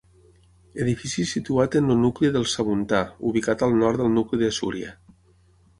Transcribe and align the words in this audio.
Edifici 0.85 1.25
situat 1.31 1.77
en 1.81 1.95
el 1.97 2.01
nucli 2.07 2.33
del 2.39 2.49
Samuntà, 2.55 3.03
ubicat 3.33 3.67
al 3.69 3.79
nord 3.85 4.03
del 4.05 4.13
nucli 4.19 4.43
de 4.45 4.53
Súria. 4.63 4.99